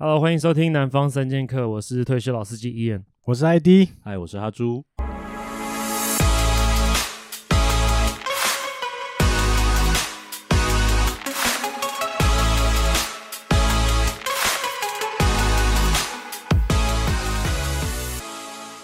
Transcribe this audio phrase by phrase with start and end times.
[0.00, 4.84] Hello，欢迎收听南方三剑客，我是退休老司机 Ian，我是 ID，嗨，我是阿朱。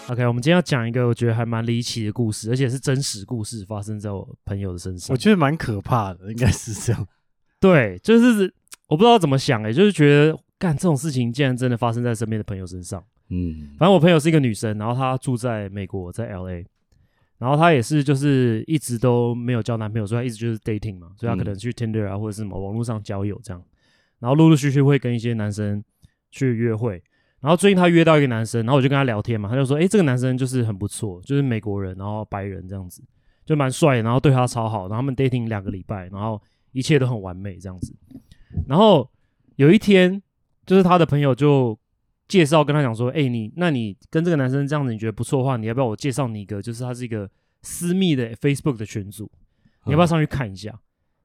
[0.09, 5.15] OK，我们今天要讲一个我觉得还蛮离奇的故事，而且是真实故事，发生在我朋友的身上。
[5.15, 7.07] 我觉得蛮可怕的，应该是这样。
[7.61, 8.53] 对，就是
[8.89, 13.03] 我不知道怎么想诶、欸，就是觉得干这种事情竟然真的发生在身边的朋友身上。
[13.31, 16.65] 嗯，反正我朋友是一个女生，然后她住在美国，在 LA，
[17.39, 23.63] 然后她也是就是一直都没有交男朋友，所以她一直就是 dating 嘛，所以她可能去 Tinder 啊或者是什么网络上交友这样，
[24.21, 25.83] 然后陆陆续续会跟一些男生
[26.31, 27.03] 去约会。
[27.41, 33.03] 然后最近她约到一个男生，然后我就跟他聊天嘛，他就说：“诶，这个男生就是很不错，就是美国人，然后白人这样子，
[33.45, 34.89] 就蛮帅，然后对她超好。
[34.89, 36.41] 然后他们 dating 两个礼拜，然后
[36.73, 37.95] 一切都很完美这样子。
[38.67, 39.11] 然后
[39.57, 40.23] 有一天，
[40.67, 41.79] 就是他的朋友就
[42.29, 46.61] 介绍跟他讲说：‘诶，你那你跟这个男生这样子，你觉得不错的话，你要不要我介绍你一个？
[46.63, 47.31] 就是他是一个
[47.63, 49.31] 私密的 Facebook 的群组，
[49.85, 50.79] 你要不要上去看一下？’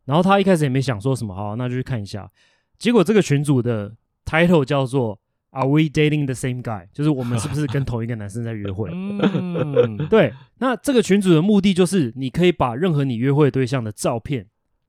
[0.06, 2.30] 然后他一开始也没想说什么，好，那就去看一下。
[2.78, 3.96] 结果这个群组的
[4.26, 5.20] title 叫做。
[5.52, 6.88] Are we dating the same guy？
[6.94, 8.92] 就是我们是不是跟同一个男生在约会？
[8.94, 10.32] 嗯， 对。
[10.60, 14.46] 那这个群组的目的就是，你可以把任何你约会对象的照片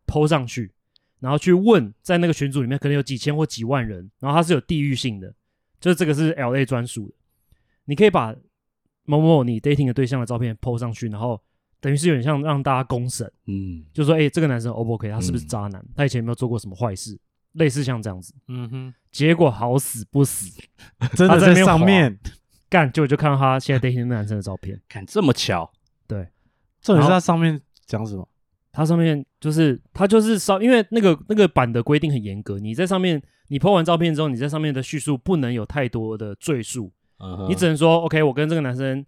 [0.06, 0.72] PO 上去，
[1.20, 5.32] 然后去问，在那个群组里面可能有几千或几万人，然后它是有地域性的，
[5.80, 7.14] 就是这个是 LA 专属的。
[7.84, 8.34] 你可以把
[9.04, 11.40] 某某你 dating 的对象的照片 PO 上去，然后
[11.80, 15.10] 等于是有点像让大家公审，嗯，就说，哎，这个男生 O 不 OK？
[15.10, 15.84] 他是不是渣男？
[15.94, 17.18] 他以前有没有做过什么坏事？
[17.54, 20.56] 类似像这样子，嗯哼，结果好死不死，
[21.16, 22.16] 真的在上面
[22.68, 25.68] 干，结果就看到他现在 dating 那男生的照片，看这么巧，
[26.06, 26.28] 对，
[26.80, 28.28] 重点是他上面讲什么？
[28.72, 36.92] 他上面就是他就是稍，因为那个那个版的规定很严格，你在上面你 po 完照片之后，你在上面的叙述不能有太多的赘述，
[37.48, 39.04] 你只能说 OK，我跟这个男生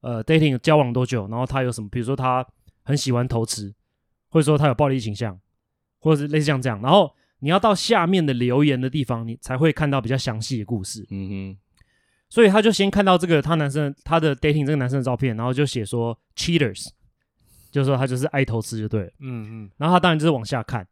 [0.00, 2.46] 呃 dating 交往多久，然后他有什么，比如说他
[2.82, 3.74] 很喜欢偷吃，
[4.28, 5.38] 或者说他有暴力倾向，
[6.00, 7.10] 或者是类似像这样，然后。
[7.42, 11.06] 你要到下面的留言的地方，你才会看到比较详细的故事。
[11.08, 11.58] 嗯哼，
[12.28, 16.88] 所以他就先看到这个他男生他的 dating 这个男生的照片，然后就写说 cheaters，
[17.70, 19.10] 就是说他就是爱偷吃就对了。
[19.20, 20.86] 嗯嗯，然后他当然就是往下看，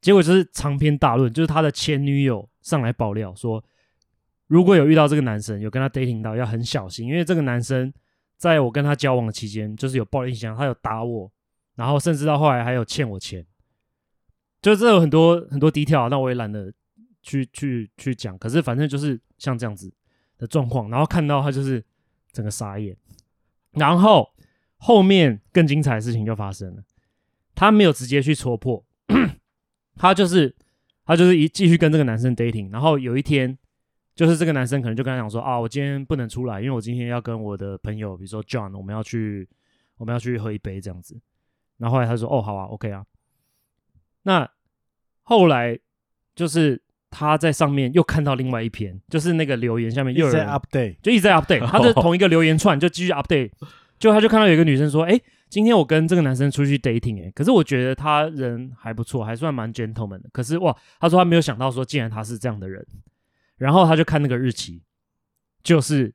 [0.00, 3.62] 结果就是长篇大论，就是他的前女友上来爆料说，
[4.46, 7.92] 如果有遇到这个男生有跟他 dating 到，要很小心，因为这个男生
[8.36, 11.30] 在我跟他交往的期间，就是有暴力倾向，他有打我，
[11.76, 13.46] 然后甚至到后来还有欠我钱。
[14.60, 16.72] 就这有很多很多 detail，那我也懒得
[17.20, 18.38] 去去去讲。
[18.38, 19.92] 可是反正就是像这样子
[20.38, 21.84] 的状况，然后看到他就是
[22.30, 22.96] 整个傻眼。
[23.72, 24.31] 然后
[24.84, 26.82] 后面更精彩的事情就发生了，
[27.54, 28.84] 他没有直接去戳破，
[29.94, 30.52] 他就是
[31.06, 32.68] 他就是一继续跟这个男生 dating。
[32.72, 33.56] 然后有一天，
[34.16, 39.48] 就是这个男生可能就跟他讲说啊，我今天不能出来，因为我今天要跟我的朋友，比如说 John，我们要去
[39.98, 41.16] 我们要去喝一杯这样子。
[41.78, 43.06] 然后后来他说哦，好啊，OK 啊。
[44.24, 44.50] 那
[45.22, 45.78] 后来
[46.34, 53.52] 就是他在上面又看到另外一篇，就是那个留言下面又有人 update，就一直在 update，他是 同一个留言串就继续 update，
[54.02, 55.16] 就他就看到有一个女生说：“哎，
[55.48, 60.28] 今天我跟这个男生出去 dating，哎，可是我觉得他人还不错，还算蛮 gentleman 的。
[60.32, 62.84] 可是哇，他说他没有想到说，竟然他是这样的人，
[63.58, 64.82] 然后他就看那个日期，
[65.62, 66.12] 就是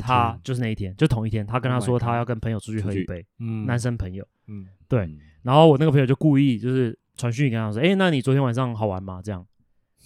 [0.00, 5.06] 他就是那一天，就同一天，他跟他说他要跟朋友出去喝一杯，嗯，男生朋友，嗯，对，
[5.42, 6.98] 然后我那个朋友就故意就是。
[7.18, 9.42] 传讯跟他说：“哎、欸，那你昨天晚上好玩吗？”这样，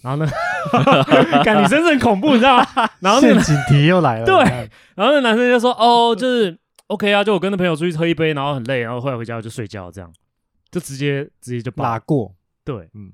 [0.01, 0.31] 然后呢，
[1.43, 2.65] 感觉真是很恐怖，你知道吗？
[3.01, 4.25] 然后那个陷阱题又来了。
[4.25, 4.37] 对，
[4.95, 6.57] 然后那男生就说：“哦，就是
[6.91, 10.13] OK 啊，就我跟那朋友出去喝一杯，然后很累，然后后来回家就睡觉，这样，
[10.69, 12.35] 就直接直接就拉过。”
[12.65, 13.13] 对，嗯。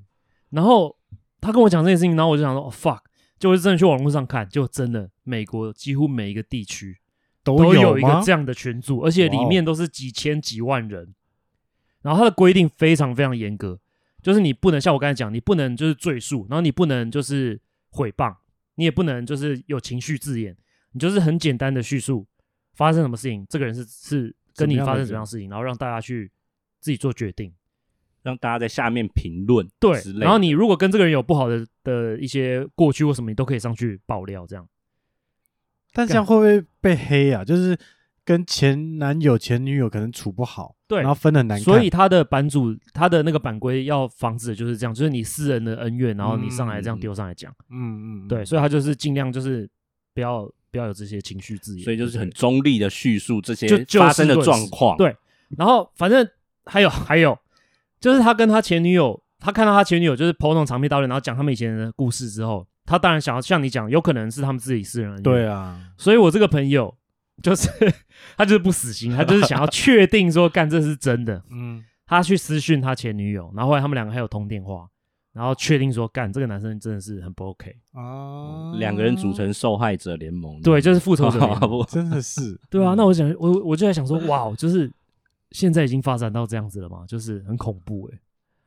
[0.50, 0.98] 然后
[1.40, 3.02] 他跟我讲这件事情，然后我就想说：“哦，fuck！”
[3.38, 6.98] 就我真的去网络上看，就真的美国几乎每一个地区
[7.44, 11.14] 都有一个这样的群组，而且里面都是几千几万人。
[12.02, 13.80] 然后他的规定非常非常严格。
[14.24, 18.36] 就是你不能像我刚才讲，你不能就是赘述，然后你不能就是毁谤，
[18.76, 20.58] 你也不能就是有情绪字眼，
[20.94, 22.26] 你就是很简单的叙述
[22.78, 26.32] 发生什么事情，这个人是是跟你发生什么样的事情，然后让大家去
[26.80, 27.52] 自己做决定，
[28.24, 29.68] 让大家在下面评论。
[29.80, 34.66] 对，然后你如果跟这个人有不好的的一些过去或什么，你都可以上去爆料这样。
[35.92, 37.44] 但这样会不会被黑啊？
[37.44, 37.78] 就是。
[38.28, 41.64] 跟前男友、前女友可能处不好，对，然后分得很难看。
[41.64, 49.66] 所以他的版主，他的那个版规要防止的就是这样，就是你私人的恩怨，然后你上来这样丢上来讲，嗯嗯，对，所以他就是尽量就是
[50.14, 50.46] 不要
[50.78, 54.96] 不要有这些情绪字眼，所以就是很中立的叙述这些发生的状况。
[54.96, 55.16] 对，
[55.58, 56.28] 然后反正
[56.66, 57.36] 还有还有，
[58.00, 65.24] 就是他跟他前女友，他看到他前女友就是 po 那种长篇大论，然后讲他们以前的故事之后，他当然想要像你讲，有可能是他们自己私人恩怨。
[65.24, 66.96] 对啊，所以我这个朋友
[67.42, 67.68] 就是
[68.38, 71.42] 他就是不死心，他就是想要确定说干这是真的。
[71.50, 74.88] 嗯，他去私讯他前女友，然后后来他们两个还有通电话，
[75.38, 82.60] 然后确定说干这个男生真的是很不 OK 啊，两个人组成受害者联盟，对，就是复仇者联盟， 真的是。
[82.72, 84.92] 对啊，那我想我我就在想说，哇，就是
[85.52, 88.20] 现在已经发展到这样子了嘛，就是很恐怖哎。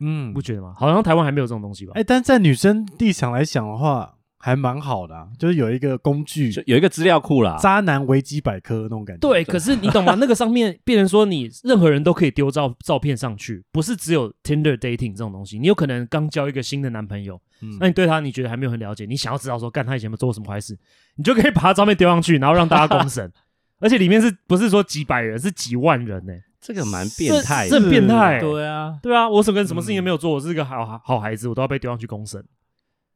[0.03, 0.75] 嗯，不觉得吗？
[0.79, 1.93] 好像台湾还没有这种东西吧？
[1.97, 9.21] 哎、欸，但在女生立场来讲的话，还蛮好的、啊，就是有一个工具，就有一个资料库啦，渣男维基百科那种感觉。
[9.21, 10.15] 对，可是你懂吗？
[10.19, 15.59] 那个上面变成说，你任何人都可以丢照照片上去，不是只有 Tinder dating 这种东西。
[15.59, 20.79] 你有可能刚交一个新的男朋友，嗯、那你对他你觉得还没有很了解，你想要知道说，干他以前有没有做过什么坏事，
[21.17, 23.31] 你就可以把他照片丢上去，然后让大家公审。
[23.81, 26.43] 而且里面是不是说几百人，是几万人呢、欸？
[26.61, 32.45] 这个蛮变态，这变态，对啊，对啊，我什么什么事情都没有做，我是一个好好孩子，我都要被丢上去公审，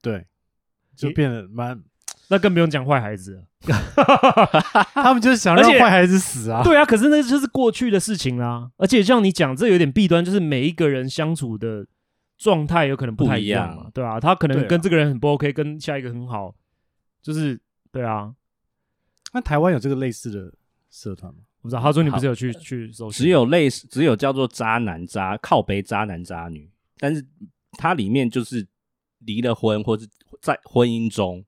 [0.00, 0.24] 对，
[0.96, 1.78] 就变得蛮，
[2.28, 3.44] 那更不用讲坏孩子了，
[4.94, 11.86] 他们就是想让坏孩子死啊，对啊，可是那就是过去的事情啦，而且像你讲，这有点弊端，就是每一个人相处的
[12.38, 16.54] 状态有可能不太一样嘛，对啊，他可能跟这个人很不 OK，跟下一个很好，
[17.22, 17.60] 就是
[17.92, 18.32] 对啊，
[19.32, 20.52] 那台湾有这个类似的
[20.90, 21.40] 社团吗？
[21.60, 23.10] 我不知道，他说你不是有去去搜？
[23.10, 27.24] 只有类似，只有叫做渣男渣靠背渣男渣女，但是
[27.78, 28.66] 它里面就是
[29.26, 30.06] 离了婚或者
[30.40, 31.44] 在婚姻中，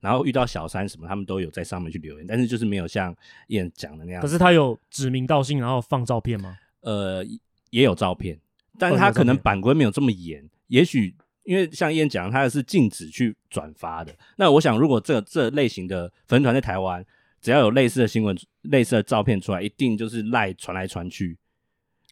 [0.00, 3.14] 然后遇到小三什么，他们都有在上面去留言，但是就是没有像
[3.48, 4.22] 燕讲的那样。
[4.22, 6.56] 可是他有指名道姓，然后放照片吗？
[6.80, 7.24] 呃，
[7.70, 8.38] 也有照片，
[8.78, 14.14] 但是他可能版规没有这么严，也许因为像燕讲，他是禁止去转发的。
[14.36, 17.04] 那我想，如果这这类型的粉团在台湾。
[17.42, 21.38] 只要有类似的新闻、类似的照片出来，一定就是赖传来传去。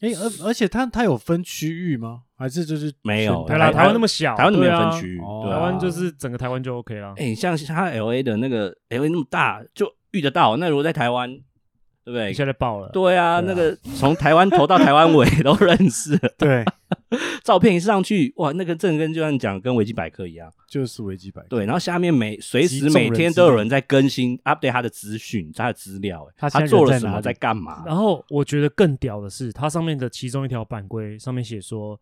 [0.00, 2.22] 哎、欸，而而且他他有分区域吗？
[2.38, 3.44] 还是就是没有？
[3.46, 7.08] 台湾台湾那么小，台湾没有分区域，台湾就是整个台湾就 OK 了。
[7.16, 10.56] 哎、欸，像他 LA 的那个 LA 那么大，就遇得到。
[10.56, 11.28] 那如果在台湾，
[12.04, 12.32] 对不对？
[12.32, 12.88] 现在爆了。
[12.90, 16.16] 对啊，对啊，那个从台湾头到台湾尾 都认识。
[16.38, 16.64] 对。
[17.42, 21.48] 照片一上去，哇，那个正跟就像你讲，跟维基百科一样，就是维基百科。
[21.48, 27.82] 对，然后下面每随时每天都有人在更新 update 他的资讯、他的资料，他做了什么，在干嘛。
[27.86, 31.98] 然后我觉得更屌的是，它上面的其中一条版规上面写说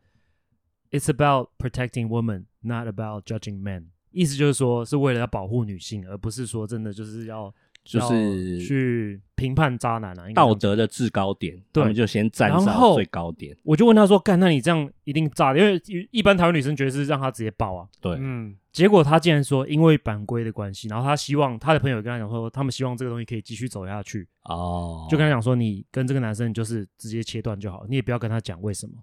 [0.90, 3.86] ，It's about protecting women, not about judging men。
[4.10, 7.54] 意思就是说，是为了要保护女性，而不是说真的就是要。
[7.88, 13.56] 就是去评判渣男啊，道德的制高点，对，他们就先站上最高点。
[13.62, 15.56] 我就问他说：“干，那你这样一定炸？
[15.56, 15.80] 因为
[16.10, 18.56] 一般台湾女生觉得是让他直接爆啊。”对，嗯。
[18.72, 24.26] 结果他竟然说，因为版规的关系，然后他希望他的朋友跟他讲说，他们希望这个东西可以继续走下去。
[24.46, 25.06] 哦。
[25.08, 28.94] 就跟他讲说，你跟这个男生就是直接切断就好，你也不要跟他讲为什么。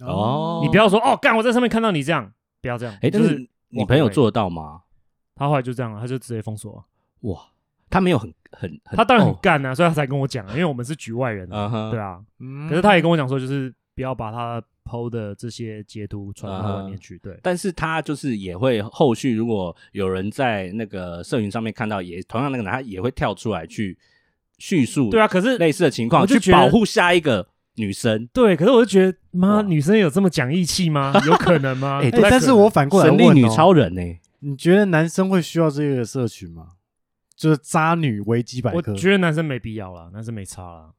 [0.00, 0.60] 哦。
[0.62, 2.96] 你不要说哦，干，我在上面看到你这样，不要这样。
[3.02, 4.82] 哎，就是你朋友做得到吗？
[5.34, 6.84] 他后来就这样了，他就直接封锁。
[7.20, 7.38] 哇。
[7.90, 11.46] 他没有很很，他当然很干啊，所以他才跟我讲，因为我们是局外人，
[11.92, 12.18] 对啊。
[12.70, 17.18] 可是他也跟我讲说，就是不要把他 PO 的这些截图传到外面去。
[17.18, 23.98] 对，但是他就是也会后续，如果有人在那个社群上面看到，也同样那个男，他也会跳出来去
[24.56, 25.10] 叙述。
[25.10, 27.46] 对啊，可是类似的情况去保护下一个
[27.76, 28.26] 女生。
[28.32, 31.12] 对，可是我就觉得，妈，女生有这么讲义气吗？
[31.26, 32.00] 有可能吗？
[32.02, 34.02] 哎，但是我反过来问，神力女超人呢？
[34.40, 36.68] 你觉得男生会需要这个社群吗？
[37.36, 40.90] 就是渣女维基百科，我觉得男生没必要啦，男生没差啦。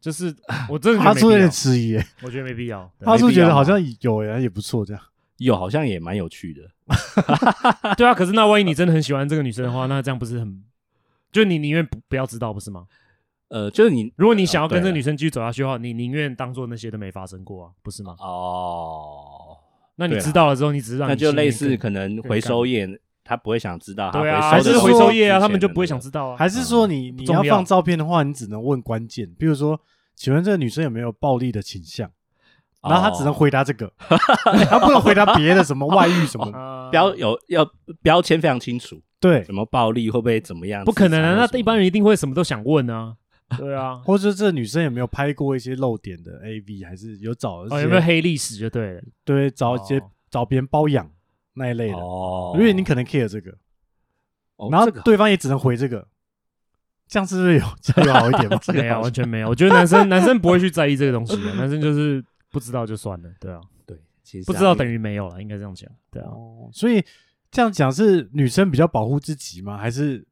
[0.00, 0.34] 就是
[0.68, 2.90] 我真的他出有点迟疑，我觉得没必要。
[3.00, 5.02] 他出觉得好像有人也不错，这样
[5.38, 6.62] 有好像也蛮有趣的。
[7.96, 10.62] 对啊，可是那万一你真的很喜欢这个女生的话，那这样不是很？
[11.32, 12.86] 就你宁愿不不要知道，不是吗？
[13.48, 18.14] 呃，就是你，如果你想要跟这个女生继续走下去的话，你宁愿当做那些都没发生过啊，不是吗？
[18.18, 19.56] 哦，
[19.96, 22.88] 那你知道了之后，你只是让那就类似可能回收业。
[23.24, 26.36] 他不会想知道，对啊，还是回收业啊，他们就不会想知道啊。
[26.38, 29.78] 还是说你你要放照片的话，你只能问关键，比如说，
[30.14, 32.10] 请问这个女生有没有暴力的倾向？
[32.82, 36.50] 然后他只能回答这个，他不能回答别的什么外遇什么
[36.90, 38.98] 标有要标签非常清楚。
[39.20, 40.82] 对，什么暴力会不会怎么样？
[40.86, 43.14] 不可能啊，那一般人一定会什么都想问啊。
[43.56, 49.02] 对啊，或者这女生有没有拍过一些露点的 AV，还是有找有没有黑历史就对了。
[49.24, 51.10] 对，找一些找别人包养。
[51.54, 53.52] 那一类的哦，因为你可能 care 这个，
[54.70, 56.06] 然后对方也只能回这个，
[57.08, 58.60] 这样是不是有 这样有好一点吗？
[58.72, 59.48] 没有，完全没有。
[59.48, 63.28] 我觉得男生男生不会去在意这个东西，男生就是不知道就算了。
[63.40, 65.90] 对啊，对，其实不知道等于没有了，应该这样讲。
[66.12, 66.30] 对啊，
[66.72, 67.04] 所以
[67.50, 69.76] 这样讲是女生比较保护自己吗？
[69.76, 70.24] 还是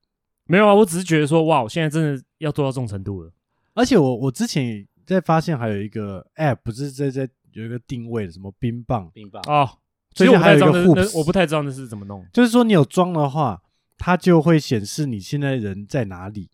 [0.44, 0.72] 没有啊？
[0.74, 3.32] 我只是觉得说，哇，我现在真的要做到这种程度了。
[3.74, 9.68] 而且我我之前在发现还有一个 app，不是在在有一个定位的什么冰棒，冰棒哦。
[10.14, 12.26] 其实我不太知道那 Hoops，我不太知道那是怎么弄。
[12.32, 13.60] 就是说你有装的话，
[13.98, 16.48] 它就会显示你现在人在哪里，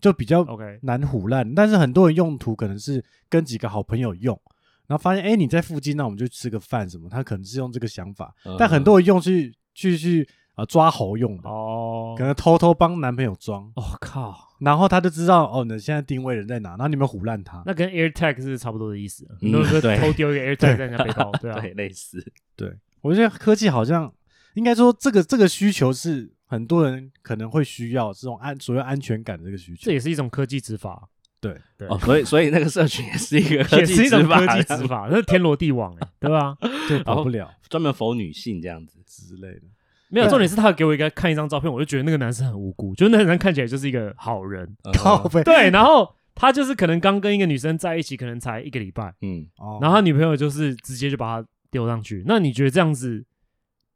[0.00, 1.54] 就比较 OK 难唬烂。
[1.54, 4.38] 但是很多人用途可能是跟几个好朋友用，
[4.86, 7.08] 然后发现哎、欸、你在附近，那我们就吃个饭什么。
[7.08, 10.28] 他可能是用这个想法，嗯、但很多人用去去去。
[10.56, 13.70] 啊，抓猴用的哦，可能偷偷帮男朋友装。
[13.76, 14.34] 我、哦、靠！
[14.60, 17.62] 然后他就知道哦，你现在定位人在哪，然后你们唬烂他。
[17.66, 22.24] 那跟 AirTag 是差不多的意思，很多人偷丢一个 AirTag 在人家背包， 对啊，对，类似。
[22.56, 24.10] 对，我觉得科技好像
[24.54, 29.82] 应该说这个这个需求是很多人可能会需要这种安所谓安全感的这个需求。
[29.84, 31.06] 这也是一种科技执法。
[31.38, 36.56] 对对哦，所以所以那个社群也是一个 科技也是一种科技执法，那是天罗地网哎，对吧？
[36.88, 39.62] 对，跑不了，专门 for 女性这样子之类的。
[40.08, 44.68] 没有，重点是他给我一个看一张照片，我就觉得那个男生很无辜，就那个人看起来就是一个好人。
[44.94, 45.42] 靠北。
[45.42, 49.46] 对，然后他就是可能刚跟一个女生在一起，可能才一个礼拜，嗯，
[49.80, 52.22] 然后他女朋友就是直接就把他丢上去。
[52.26, 53.24] 那你觉得这样子，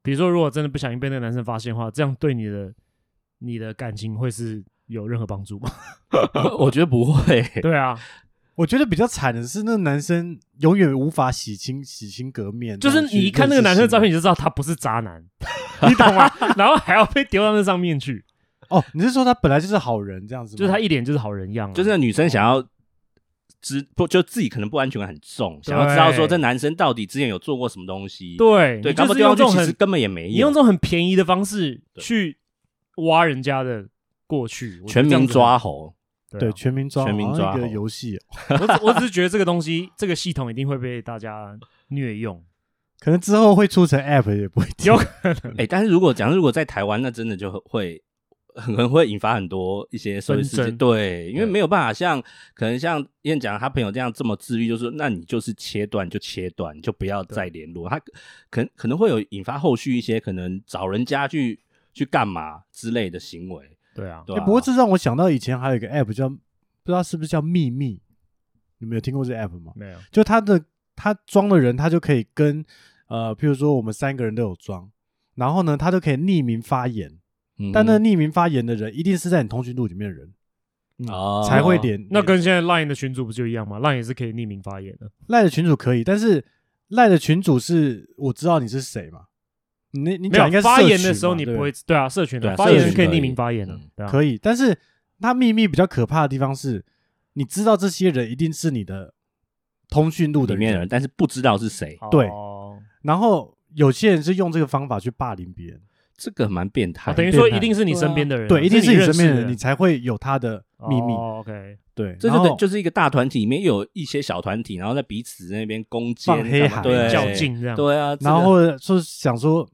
[0.03, 2.73] 比如说如果真的不小心被那个男生发现的话，这样对你的
[3.39, 5.71] 你的感情会是有任何帮助吗？
[6.59, 7.43] 我觉得不会。
[7.63, 7.99] 对啊。
[8.57, 12.79] 我觉得比较惨的是，那个男生永远无法洗清、洗清革面。
[12.79, 15.25] 就是你一看那个男生的照片，你就知道他不是渣男，
[15.89, 16.31] 你懂吗？
[16.57, 18.25] 然后还要被丢到那上面去。
[18.69, 20.59] 哦，你是说他本来就是好人这样子吗？
[20.59, 22.63] 就是他一脸就是好人样，就是那女生想要
[23.61, 28.37] 知不，就自己可能不安全感很重，想要知道说这男生到底之前有做过什么东西。
[28.37, 32.39] 对对，就是用这种其实根本也没用，你用这种很便宜的方式去
[32.97, 33.87] 挖人家的
[34.27, 35.95] 过去，全民抓猴。
[36.39, 38.17] 对，啊、全民抓，全民抓一个游戏。
[38.51, 41.59] 我只我只是觉得这个东西，这个系统一定会被大家
[41.89, 42.41] 虐用，
[43.01, 45.53] 可能之后会出成 App 也不会有可能。
[45.59, 48.03] 哎、欸，但是如果讲如果在台湾，那真的就会
[48.55, 50.21] 可能会引发很多一些。
[50.77, 57.89] 对，因为没有办法像可能像燕讲他朋友这样这么自律，就是说那你就是切断就切断，就不要再联络。
[57.89, 57.99] 他
[58.51, 61.59] 可可能会有引发后续一些可能找人家去
[61.95, 63.79] 去干嘛之类的行为。
[63.95, 66.37] 对啊，对啊，不过这让我想到以前还有一个 app 叫，不
[66.87, 68.01] 知道是不是叫秘密，
[68.79, 69.73] 你们有听过这 app 吗？
[69.75, 70.63] 没有，就他的
[70.95, 72.65] 他装的人，他就可以跟
[73.11, 74.89] 呃，譬如说我们三个人都有装，
[75.35, 77.19] 然后呢，他都可以匿名发言，
[77.59, 80.33] 嗯、但那匿名发言的人一定是在你通讯录里面的人，
[81.47, 82.07] 才会点。
[82.11, 86.45] 那跟现在 Line 的群主不就一样吗？Line 也是可以匿名发言的，Line 的群主可以，但是
[86.91, 89.25] Line 的群主是我知道你是谁嘛。
[89.93, 94.39] 你你讲应该是发言的时候，你不会对啊，社群的发言是可以匿名发言的，可以。
[94.39, 94.79] 但是
[95.21, 96.85] 他秘密比较可怕的地方是，
[97.33, 99.13] 你知道这些人一定是你的
[99.89, 101.99] 通讯录里面的人，但是不知道是谁。
[102.09, 102.31] 对，
[103.03, 105.81] 然后有些人是用这个方法去霸凌别人，
[106.17, 107.13] 这个蛮变态。
[107.15, 111.13] 等于说一定是你身边的人，对，一定是你身边的人，你才会有他的秘密。
[111.13, 117.77] OK，对，这就就是一个大团体里面有一些小团体，然后在彼此那边攻击、放黑海、较劲这样。
[117.77, 119.69] 对啊，然后就是想说。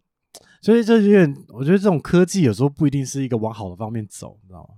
[0.62, 4.75] 所以这有点，我觉得这种科技有时候不一定是一个往好的方面走，你知道吗？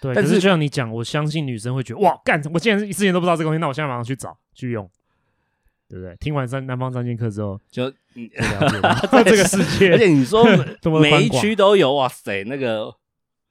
[0.00, 2.42] 对，但是就像你讲，我相信女生会觉得哇，干！
[2.52, 4.90] 我竟然之前都不知道这个东西，那我现在马上去找去用，
[5.88, 6.16] 对不对？
[6.16, 9.92] 听完三南方三剑客之后，就了解了 这个世界。
[9.92, 10.44] 而且你说
[11.00, 12.94] 每一区都有，哇塞，那个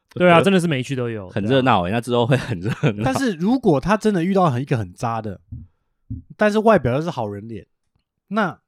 [0.09, 1.91] 对啊，真的是每一区都有，很热闹诶。
[1.91, 3.03] 那之后会很热闹。
[3.03, 5.41] 但是如果他真的遇到很一个很渣的，
[6.37, 7.65] 但是外表又是好人脸，
[8.27, 8.59] 那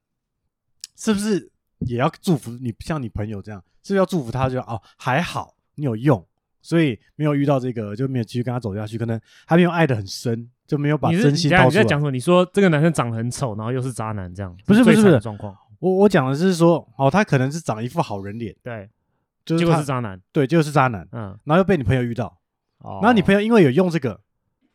[0.96, 1.52] 是不是？
[1.80, 6.26] 也要祝福你，像你朋友这样，是要祝福他就，就哦还好你有用，
[6.66, 11.66] 所以没有遇到这个就没有继续跟他走下去，可能还没有爱的很深，就没有把真心掏出来。
[11.66, 12.10] 你在讲什么？
[12.10, 15.56] 你说这个男生长得很丑，然后又是渣男，这样不是不是不是状况。
[15.78, 18.90] 我我讲的是说，哦，他可能是长一副好人脸，对，
[19.44, 22.36] 就是结果是渣男，对，就是渣男，嗯，然后又被你朋友遇到，
[22.78, 24.20] 哦，然后你朋友因为有用这个，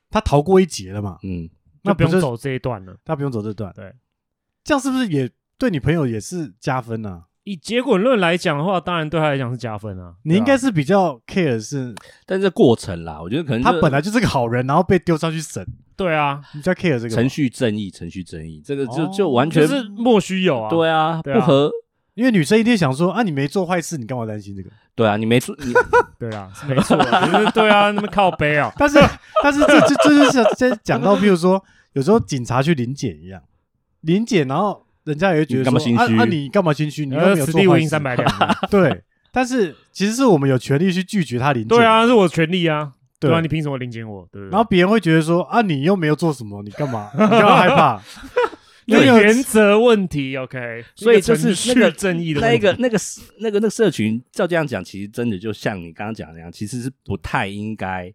[0.10, 1.50] 他逃过一劫了嘛，嗯，
[1.84, 3.94] 那不用走这一段了，他不用走这段，对，
[4.64, 5.30] 这样是不是也？
[5.58, 7.26] 对你朋友也是加分啊。
[7.44, 10.14] 以结果论来讲的话，当然对他来讲是加分啊。
[10.24, 11.96] 你应该是比较 care 是，
[12.26, 15.66] 但是过程啦，我觉得可能他本来就是个好人，然后被丢上去审。
[15.98, 20.70] 对啊，你比较 care 这个程序正义，程序正义，这个就就完全是莫须有啊。
[20.70, 21.72] 对啊，不合，
[22.14, 24.70] 因为女生一定想说啊，你没做坏事，你干嘛担心这个？
[24.94, 25.74] 对啊，你没做你，
[26.20, 26.96] 对啊，没错，
[27.54, 28.72] 对啊，那么靠背啊。
[28.78, 29.00] 但是
[29.44, 33.42] 但是这这这就是在讲到，譬如说有时候警察去临检一样，
[34.02, 34.86] 临检然后。
[35.04, 37.06] 人家也会觉得说，那、啊啊、你干嘛心虚？
[37.06, 37.88] 你又没有做坏事。
[37.88, 38.30] 三百两。
[38.70, 41.70] 对，但是其实是我们有权利去拒绝他临检。
[41.70, 42.94] 对啊，是我权利啊。
[43.20, 44.28] 对啊，你凭什么领钱我？
[44.32, 44.42] 对。
[44.44, 47.10] 然后别人会觉得说，啊，你又没有做什么，你干嘛？
[47.14, 48.02] 你干嘛害怕？
[48.86, 50.84] 有原则问题，OK。
[50.96, 52.98] 所以就是那个正义的那个那个
[53.40, 58.12] 那个那个社群，照这样讲，其实真的就像你刚刚讲的那样，其实是不太应该、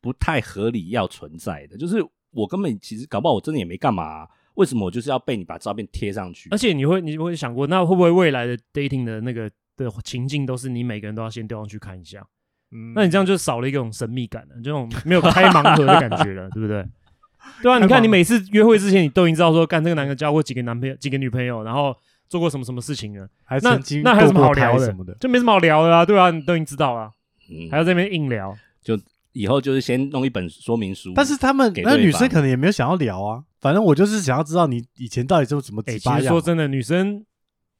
[0.00, 1.76] 不太合理要存在的。
[1.76, 1.96] 就是
[2.30, 4.28] 我根本其实搞不好，我真的也没干嘛、啊。
[4.54, 6.48] 为什么我就是要被你把照片贴上去？
[6.50, 12.24] 而且你会你会想过，那会不会未来的 dating 的那个的情境都是你每个人都要先丢上去看一下？
[12.70, 16.84] 嗯，那你这样就少了一种神秘感了，这种没有开盲盒的感觉了，对不对？
[17.62, 21.94] 对啊，你看你每次约会之前，你都已经知道说，干这个男的交过几个男朋友、几个女朋友，然后
[22.26, 27.10] 做过什么什么事情了，还曾经那那还有什么好聊什么的，就没什么好聊的啊，对啊，你都已经知道了，
[27.50, 28.98] 嗯，还要在那边硬聊，就
[29.34, 31.12] 以后就是先弄一本说明书。
[31.14, 36.20] 但是他们那女生可能也没有想要聊啊，反正我就是想要知道你以前到底是怎么几八样。
[36.20, 37.22] 其实说真的，女生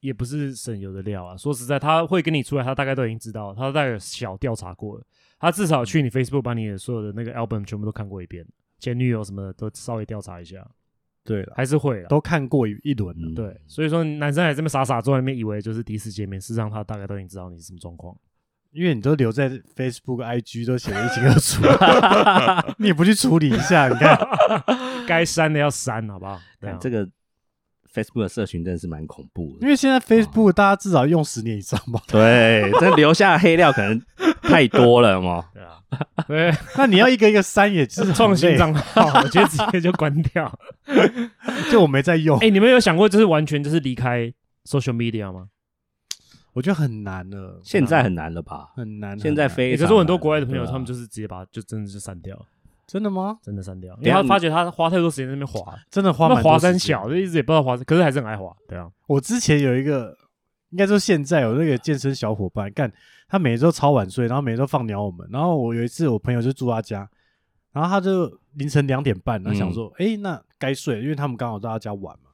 [0.00, 1.34] 也不是省油的料啊。
[1.36, 5.04] 说实在，她会跟你出来，她大概都已经知道，她大概有小调查过了，
[5.38, 8.46] 她至少去你 Facebook 把你的所有的那个 album 全部都看过一遍。
[8.80, 10.68] 前女友什么的都稍微调查一下，
[11.24, 18.14] 对了，还是会了，都看过一一轮了，嗯，对，所以说男生还这么傻傻坐在那边，以为就是第一次见面，事实上他大概都已经知道你是什么状况，
[18.74, 24.18] 因为你都留在 Facebook、IG 都写得一清二楚， 你也不去处理一下，你看
[25.06, 26.38] 该删的要删，好不好？
[26.60, 27.08] 对啊，这个。
[27.94, 32.02] Facebook 的社群真的是蛮恐怖的，因为现在 Facebook 大家至少用十年以上吧。
[32.08, 34.02] 对，这留下黑料可能
[34.42, 35.44] 太多了嘛。
[35.54, 35.78] 对啊，
[36.26, 40.52] 对， 那你要一个一个删，也是创新账号，我觉得直接就关掉。
[41.70, 42.36] 就我没在用。
[42.40, 44.22] 哎，你们有想过，就是完全就是离开
[44.68, 45.46] social media 吗？
[46.54, 48.72] 我觉得很难了，现在很难了吧？
[48.74, 49.18] 很难。
[49.18, 52.40] 现在非可是我很多国外的朋友，他们就是直接把就真的就删掉。
[52.86, 53.38] 真的吗？
[53.42, 58.54] 真的删掉，因为他发觉他花太多时间在那边滑，真的花那滑三小，就一直也不知道滑，可是还是很爱滑。
[58.68, 60.16] 对啊，我之前有一个，
[60.68, 62.92] 应该说现在有那个健身小伙伴，干
[63.26, 65.26] 他每周超晚睡，然后每周放鸟我们。
[65.32, 67.08] 然后我有一次我朋友就住他家，
[67.72, 72.30] 然后他就凌晨两点半，然后想说，哎、嗯欸，那该睡，因为他们刚好到他家玩嘛。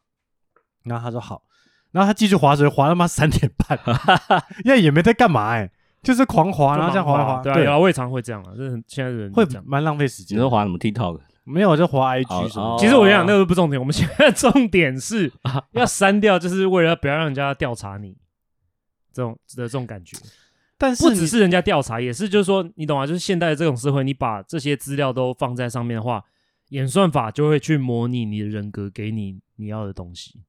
[0.83, 1.43] 然后他说好，
[1.93, 3.79] 然后他继续滑水，滑他妈三点半，
[4.65, 5.71] 因为也没在干嘛哎、欸。
[6.03, 8.57] 就是狂滑，然后这样滑滑，滑，对啊，我也常会这样啊。
[8.57, 10.35] 就是现在人会蛮浪费时间。
[10.35, 11.21] 你说滑什么 TikTok？
[11.45, 12.79] 没有，就滑 IG 什么。
[12.79, 13.79] 其实我跟你讲，那个不重点。
[13.79, 15.31] 我们现在重点是
[15.73, 18.17] 要删掉，就是为了不要让人家调查你
[19.13, 20.17] 这种的这种感觉。
[20.79, 23.07] 但是不只是人家调查，也是就是说，你懂吗？
[23.07, 26.25] 就是现代的这种社会，你把这些资料都放在上面的话，
[26.71, 30.41] 演算法就会去模拟你的人格，给你你要的东西。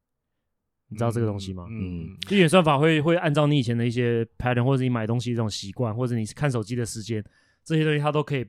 [0.91, 1.65] 你知道这个东西吗？
[1.69, 7.23] 嗯，就演算法会会按照你以前的一些 pattern，或者你买东西这种习惯，或者你看手机的时间，
[7.63, 8.45] 这些东西它都可以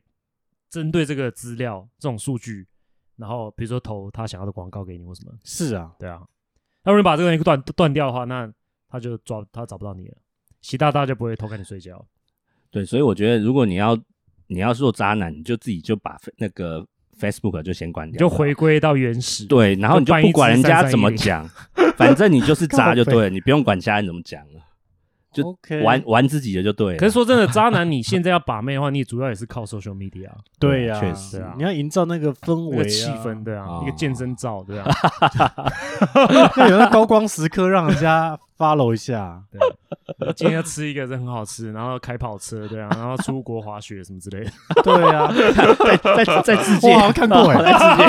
[0.69, 2.67] 针对这个资料这种数据，
[3.15, 5.33] 然后比如说投他想要的广告给你或什么。
[5.45, 6.21] 是啊，对啊。
[6.83, 8.53] 那如果你把这个东西断断掉的话，那
[8.89, 10.17] 他就抓他找不到你了，
[10.63, 12.05] 习大大就不会偷看你睡觉。
[12.73, 13.97] 对，所以我觉得如果你要
[14.49, 16.85] 你要做渣男，你就自己就把那个
[17.21, 19.45] Facebook 就先关掉，就回归到原始。
[19.47, 21.49] 对，然后你就不管人家怎么讲。
[21.97, 24.61] 反正你就是渣就对了，你不用管家人怎么讲了，
[25.33, 26.99] 就玩玩自己的就对了。
[26.99, 30.29] 可是说真的，渣男你现在要把妹的话，你主要也是靠 social media。
[30.59, 34.91] 对呀，确实啊，你要营造那个氛围、气氛，对啊，一个健身照，对啊，
[36.57, 39.43] 要有那高光时刻，让人家 follow 一下。
[39.51, 39.61] 对，
[40.35, 44.51] 今天要吃一个是很好吃，然后开跑车，对啊，然后出国滑雪什么之类的。
[44.83, 45.53] 对啊，在
[46.25, 48.05] 在在自介，我好像看过哎， 在自介。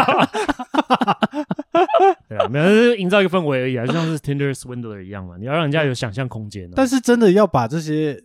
[2.30, 6.70] 对啊，没有，就是营造一个氛围而已啊，就像是 Tinder Swindler 一样嘛，你要让人家有想象空间。
[6.76, 8.16] 但是真的要把这些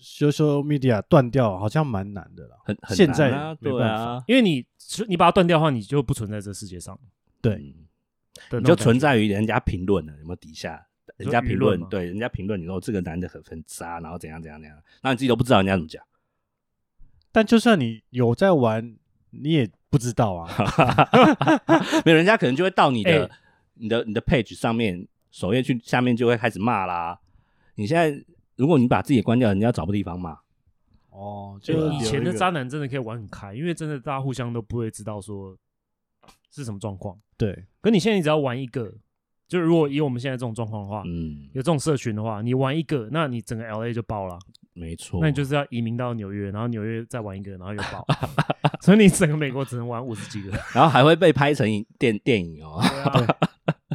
[0.00, 2.56] social media 断掉，好像蛮难的了。
[2.64, 3.30] 很很现在
[3.60, 4.64] 没办法，因为你
[5.08, 6.98] 你把它断掉的话，你就不存在这世界上。
[7.40, 7.74] 对，
[8.50, 10.86] 你就存在于人家评论了，有没有底下
[11.20, 11.80] 人家评论？
[11.88, 16.02] 对，人家评论你说这个男的很很渣，然后怎样怎样怎样，那你自己都不知道人家怎么讲。
[17.32, 18.96] 但就算你有在玩，
[19.30, 19.70] 你也。
[19.92, 20.46] 不知道啊
[22.06, 23.30] 没有人家可能就会到你的、欸、
[23.74, 27.18] 你的、你的 page 上面首页去，下面就会开始骂啦。
[27.74, 30.38] 你现在如果你把自己关掉，人家找不地方骂。
[31.10, 35.58] 哦，就以前的渣男真的可以玩很开，因为真的大家互相都不会知道说
[36.52, 37.18] 是什么状况。
[37.36, 38.94] 对，可你现在你只要玩一个，
[39.50, 44.38] 就如果以我们现在这种状况的话，嗯，有这种社群的话，你玩一个，那你整个 LA 就爆了。
[44.74, 48.06] 没错，那你就是要移民到纽约，然后纽约再玩一个，然后又爆，
[48.80, 51.66] 所以你整个美国只能玩五十几个， 然后还会被拍成
[51.98, 52.80] 电电影哦。
[53.12, 53.36] 对啊、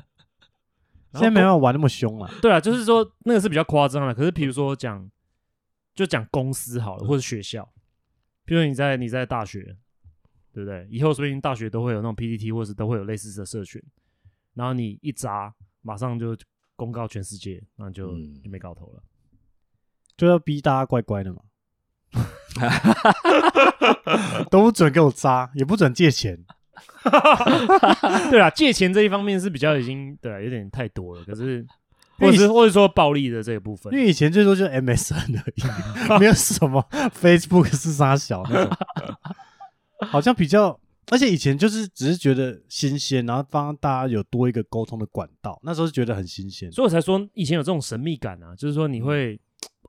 [1.16, 2.30] 现在没办法玩那么凶了。
[2.42, 4.14] 对啊，就是说那个是比较夸张了。
[4.14, 5.10] 可是比如说讲，
[5.96, 7.64] 就讲公司好了，或者学校，
[8.44, 9.78] 比如说你在你在大学，
[10.52, 10.86] 对不对？
[10.92, 13.82] 以后说不定大学都会有那种 PPT，或者是都会有类似的社群，
[14.56, 16.36] 然后你一砸，马上就
[16.76, 19.04] 公告全世界，那就、嗯、就没搞头了。
[20.18, 21.42] 就要逼大家乖乖的嘛，
[24.50, 26.44] 都不准给我扎，也不准借钱。
[28.32, 31.24] 对啊，借钱这一方面是比较已经对啊，有点太多了。
[31.26, 31.66] 可是，
[32.18, 35.64] 或者是或者说暴力的这一部分，因为以前最多就是 MSN 而已，
[36.20, 38.78] 没有什么 Facebook 是杀小那种，
[40.08, 40.80] 好像比较
[41.12, 49.40] 而且以前就是只是觉得新鲜，然后帮大家有多一个沟通的管道，那时候是觉得很新鲜，所以我才说以前有这种神秘感啊，就是说你会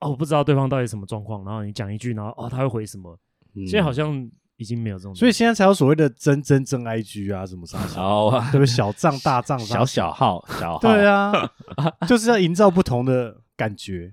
[0.01, 3.19] 哦，我不知道对方到底什么状况，然后你讲一句，然后哦他会回什么，
[3.67, 8.67] 现在好像已经没有这种，所以现在才有所谓的真真真 IG 啊，什么啥小，对不对？
[8.67, 11.33] 小账大账，小小号小号，对啊，
[12.07, 14.13] 就是要营造不同的感觉。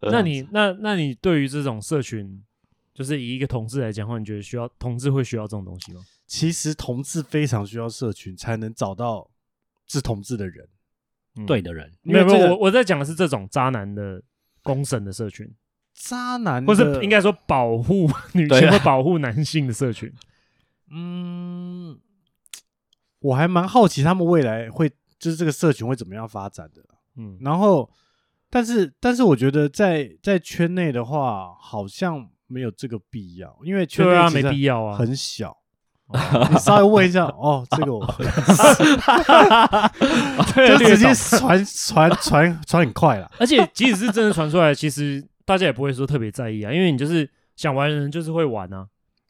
[0.00, 2.42] 那你那那你对于这种社群？
[2.96, 6.00] 就是以一个同志来讲的话，你觉得需要同志会需要这种东西吗？
[6.26, 9.30] 其实同志非常需要社群，才能找到
[9.86, 10.66] 是同志的人，
[11.36, 11.92] 嗯、对的人。
[12.00, 14.22] 没有没有，我我在讲的是这种渣男的
[14.62, 15.54] 公审的社群，
[15.92, 20.10] 渣男或是应该说保护 女性或保护男性的社群。
[20.90, 22.00] 嗯，
[23.18, 26.82] 我还蛮好奇他们未来会就是这个社群会怎么样发展的。
[27.16, 27.90] 嗯，然后
[28.48, 32.30] 但是但是我觉得在在圈内的话，好像。
[32.46, 35.56] 没有这个必要，因为圈内没必要啊，很小。
[36.52, 38.24] 你稍微问一下哦，这个我会，
[40.68, 43.28] 就直接传传传传很快了。
[43.40, 48.86] 而且即使是真的传出来，其实大家也不会说特别在意啊，因为你就是想玩的人就是会玩啊。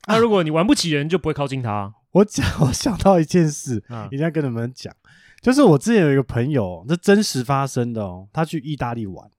[0.07, 1.94] 那如果你玩不起人，就不会靠近他。
[2.12, 4.92] 我讲，我想到一件事，一定要跟你们讲，
[5.40, 9.31] 就是我之前有一个朋友，这真实发生的哦，他去意大利玩，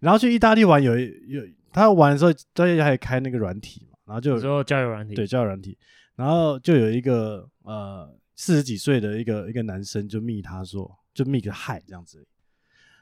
[0.00, 1.44] 然后去意大利玩有有。
[1.72, 5.78] 他玩的时候，大家还开那个软体嘛，然后就说交友软体，对交友软体，
[6.16, 12.26] 然后就有一个呃四十几岁的一个一个男生就密他说，就密个嗨这样子，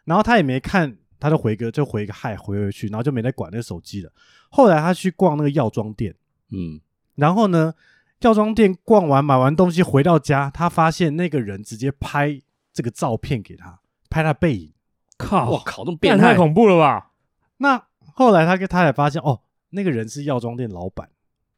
[0.05, 4.13] 然后他也没看，他就回个就回个嗨回回去，然后就没再管那个手机了。
[4.51, 6.15] 后来他去逛那个药妆店，
[6.51, 6.81] 嗯，
[7.15, 7.73] 然后呢，
[8.21, 12.41] 药妆店逛完买完东西回到家，他发现那个人直接拍
[12.73, 14.73] 这个照片给他，拍他背影，
[15.17, 17.13] 靠，我靠，这么变态，太恐怖了吧？
[17.57, 17.85] 那。
[18.19, 19.39] 后来他跟他才发现哦，
[19.71, 21.09] 那个人是药妆店老板，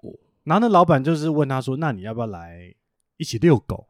[0.03, 0.13] 哦，
[0.45, 2.75] 然后那老板就是问他说：“那你要不要来
[3.17, 3.87] 一起遛狗？”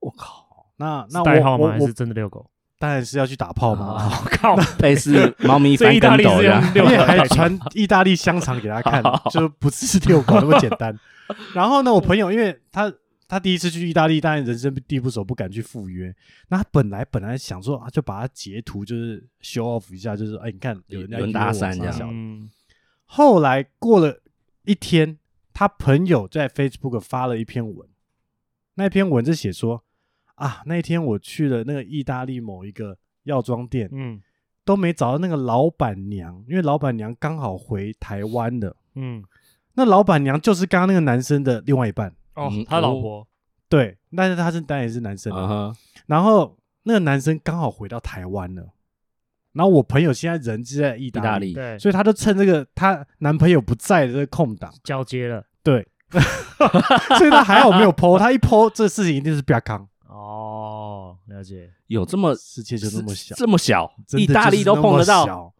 [0.00, 1.72] 我靠，那那代号吗？
[1.72, 2.46] 还是真的遛狗？
[2.78, 4.10] 当然是要去打炮嘛！
[4.24, 10.98] 我 靠，类似猫咪 翻跟斗一样，因为还传意大利香肠给他看， 就不是遛狗那么简单。
[11.52, 12.90] 然后呢，我朋友因为他。
[13.26, 16.14] 他第一次去意大利，当然人生地不熟，不敢去赴约。
[16.48, 22.10] 那他本来本来想说啊，就把他截图，就是 show off 一下，就是哎，你看有人在搭讪这样。
[22.12, 22.50] 嗯。
[23.06, 24.20] 后来过了
[24.64, 25.18] 一天，
[25.52, 27.88] 他朋友在 Facebook 发了一篇文，
[28.74, 29.84] 那篇文字写说
[30.34, 34.20] 啊，那天我去了那个意大利某一个药妆店，嗯，
[34.64, 39.24] 都没找到那个老板娘，因为老板娘刚好回台湾的，嗯，
[39.74, 42.14] 那老板娘就是刚刚那个男生的另外一半。
[42.34, 43.26] 哦，他老婆。
[43.66, 45.32] 对，但是他是当然也是男生，
[46.06, 48.68] 然后那个男生刚好回到台湾了，
[49.52, 55.84] 然后我朋友现在人就在意大利，对，所以他就趁这个他男朋友不在的这个空档交接了，对，
[57.18, 65.52] 所以他还好没有 po，他一 po 这事情一定是比较康哦，了解，有这么世界就这么小，这么小，意大利都碰得到，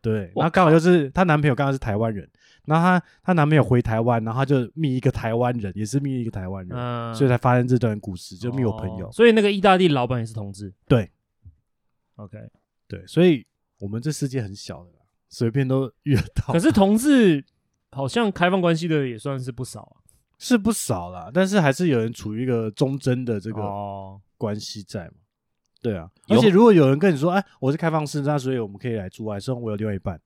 [0.00, 2.28] 对，然后刚好就是她男朋友刚好是台湾人。
[2.64, 9.08] 然后她她男朋友回台湾，然后她就密一个台湾人，也是密一个台湾人，嗯、所以才发生这段故事，就密我朋友。
[9.08, 10.72] 哦、所以那个意大利老板也是同志。
[10.86, 11.10] 对
[12.16, 12.38] ，OK，
[12.86, 13.46] 对，所以
[13.78, 14.90] 我们这世界很小的，
[15.28, 16.52] 随便都遇得到。
[16.52, 17.44] 可是同志
[17.90, 19.96] 好像开放关系的也算是不少啊，
[20.38, 23.62] 是不少啦，但是还是有人处于一个忠贞的这个
[24.36, 25.14] 关系在嘛。
[25.82, 30.20] 对啊，而且如果有人跟你说，哎，我是开放式，那所以我们可以来住外，虽然我有另外一半，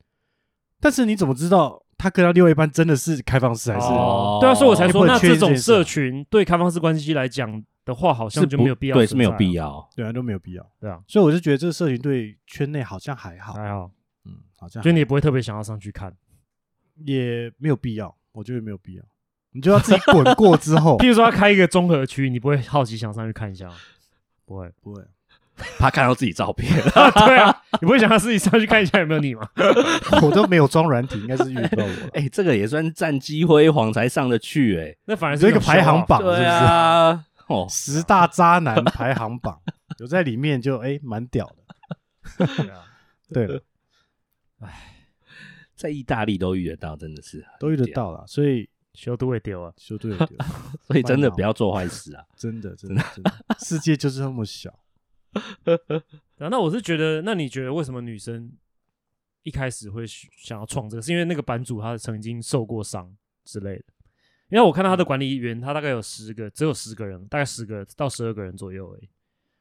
[0.81, 1.84] 但是你怎么知道？
[1.99, 3.87] 他跟他另外一半真的是开放式还是？
[3.87, 13.91] 哦，对啊，所以我才说，那这种社群对开放式关系来讲的话，好像就没有必要，对，是没有必要，对啊，都没有必要，对啊，所以我就觉得这个社群对圈内好像还好，还好，
[14.25, 16.15] 嗯，好像，所以你也不会特别想要上去看，
[17.05, 19.03] 也没有必要，我觉得没有必要，
[19.53, 23.75] 你就要自己滚过之后， 譬如说他开一个综合区，你不会好奇想上去看一下吗？
[24.45, 25.03] 不会，不会。
[25.79, 29.49] 怕看到自己照片， 对啊，你不会想他自己上去看一下有没有你吗？
[30.23, 31.91] 我都没有装软体，应该是遇不到我。
[32.15, 36.43] 哎、欸，这个也算战绩辉煌才上得去哎、欸，那反而是一个排行榜，是不是？
[36.43, 39.61] 啊，哦，十大渣男排行榜
[39.99, 42.47] 有在里面就，就哎蛮屌的。
[43.33, 43.61] 对了，
[44.61, 45.07] 哎，
[45.75, 50.37] 在意大利都遇得到，真的是都遇得到了，所以修都会丢啊，修都会丢，
[50.87, 52.25] 所以真的不要做坏事啊！
[52.37, 54.73] 真的，真的，真的，世界就是那么小。
[56.39, 58.51] 那我是觉得，那你觉得为什么女生
[59.43, 61.03] 一开始会想要创这个？
[61.03, 63.85] 是因为那个版主他曾经受过伤之类的？
[64.51, 69.09] 因为我看到他的管理员，他大概有十个，只有十个人，大概十个到十二个人左右而已。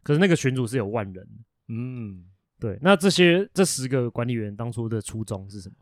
[0.03, 1.27] 可是那个群主是有万人，
[1.69, 2.25] 嗯，
[2.59, 2.77] 对。
[2.81, 5.75] 那这些这十个管理员当初的初衷是什么？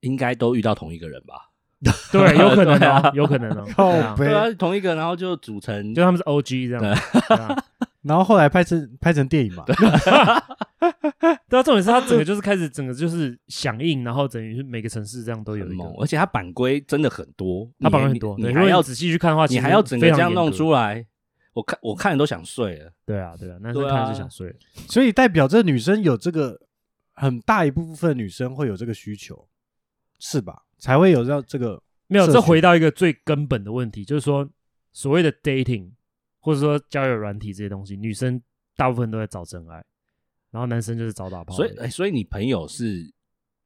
[0.00, 1.50] 应该都遇到同一个人吧？
[2.12, 3.66] 对，有可能 啊，有可能哦。
[3.74, 7.64] 靠北对啊，同一个，然后就组成，就他们是 OG 这样。
[8.02, 9.64] 然后后来拍成拍成电影嘛。
[11.48, 21.06] 对啊，重点是他整个就是开始整个就是响应，然后等于是每个城市这样都有一个，而且他版规真的很多，他版规很多，你还要仔细去看的话，你还要整个这样弄出来，
[21.52, 22.90] 我看我看人都想睡了。
[23.04, 24.54] 对啊，对啊，男生看就想睡了，
[24.88, 26.58] 所以代表这女生有这个
[27.12, 29.46] 很大一部分女生会有这个需求，
[30.18, 30.62] 是吧？
[30.78, 34.48] 才会有这这个没有，这回到一个最根本的问题，就是说
[34.92, 35.90] 所谓的 dating
[36.42, 38.38] 或者说交友软体这些东西，女生
[38.76, 39.82] 大部分都在找真爱。
[40.50, 43.10] 然后男生就是找打炮，所以哎，所以你朋友是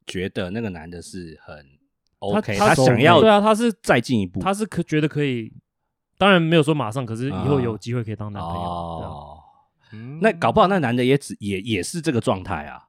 [0.07, 1.67] 觉得那个男的是很
[2.21, 5.53] OK，他想要对啊，他是再进一步，他是可觉得可以，
[6.17, 8.61] 当然没有说马上，可是以后有机会可以当男朋友。
[8.61, 9.39] 哦，
[10.21, 12.87] 那搞不好那男的也只也也是这个状态啊，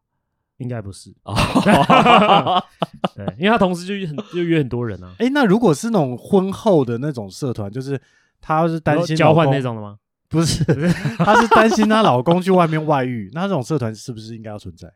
[0.57, 1.33] 应该不是哦，
[3.15, 5.15] 对，因为他同时就很就约很多人啊。
[5.17, 7.99] 哎，那如果是那种婚后的那种社团，就是
[8.41, 9.97] 他是担心交换那种的吗？
[10.29, 10.63] 不是，
[11.17, 14.87] 她是担心她老公去外面外遇，那这种社团是不是应该要存在？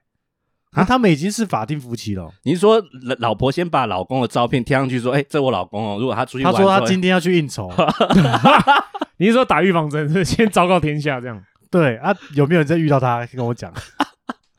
[0.71, 2.29] 啊，他们已经是法定夫妻了。
[2.43, 2.81] 你是说
[3.19, 7.69] 老婆先把老公的照片贴上去，说：“哎，这我老公哦。”如果他出去，他说他今天要去应酬。
[9.17, 11.41] 你是说打预防针，是先昭告天下这样？
[11.69, 13.25] 对啊，有没有人在遇到他？
[13.27, 13.73] 跟我讲，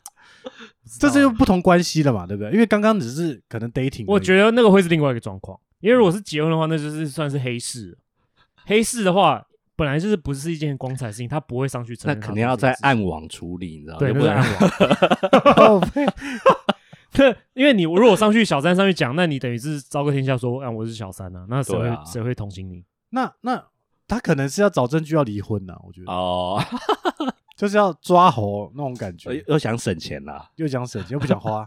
[0.99, 2.53] 这是又不同关系了嘛，对不对？
[2.53, 5.59] 因为刚刚只是可能 dating，我觉得那个会是另外一个状况。
[5.81, 7.99] 因为如果是结婚的话，那就是算是黑市。
[8.67, 9.47] 黑市的话。
[9.75, 12.21] 本来就是不是一件光彩的事情，他不会上去承认。
[12.21, 13.99] 那肯定要在暗网处理，你知道吗？
[13.99, 15.91] 对，不是暗网。
[17.11, 22.85] 对，因为你如果上去小三上去讲，那你等于是昭告天下说，啊，我是小三啊，那谁会谁会同情你？
[23.11, 23.65] 那那
[24.07, 26.63] 他可能是要找证据要离婚呐，我觉得哦，
[27.57, 31.67] 就是要抓猴那种感觉，又想省钱啦，又想省钱又不想花，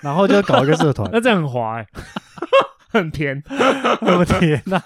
[0.00, 1.86] 然后就搞一个社团， 那这样很滑哎。
[2.94, 3.42] 很甜，
[4.00, 4.80] 很甜呐！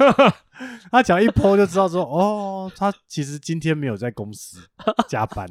[0.91, 4.69] 他讲一泼就知道说，哦，他其实今天没有在公司
[5.09, 5.47] 加班。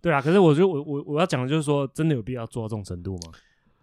[0.00, 3.32] 对啊，可是我觉得我我我要讲的就是说，真的有必要做到这种程度吗？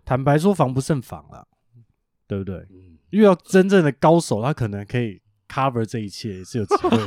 [0.04, 1.48] 坦白说，防不胜防了，
[2.28, 2.68] 对不对？
[3.12, 6.98] 遇到真正的高手，他可能可以 cover 这一切，也是有机会。